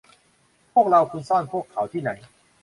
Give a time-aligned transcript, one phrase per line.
[0.73, 2.11] บอกเรา- คุณซ่อนพวกเขาที่ไหน